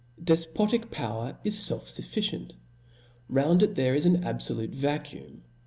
[0.19, 2.55] Defpotic power is felf fuffi cient i
[3.29, 5.43] round it there is an abfolute vacuum.